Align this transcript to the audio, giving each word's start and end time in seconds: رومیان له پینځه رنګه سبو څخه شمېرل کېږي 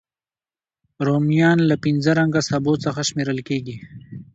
رومیان 1.07 1.59
له 1.69 1.75
پینځه 1.83 2.11
رنګه 2.19 2.41
سبو 2.49 2.73
څخه 2.85 3.01
شمېرل 3.09 3.39
کېږي 3.47 3.77